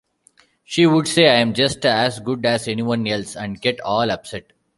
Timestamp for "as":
1.85-2.19, 2.43-2.67